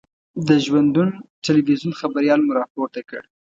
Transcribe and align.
د 0.47 0.49
ژوندون 0.65 1.09
تلویزون 1.45 1.93
خبریال 1.99 2.39
مو 2.45 2.51
را 2.57 2.63
پورته 2.73 3.01
کړ. 3.09 3.21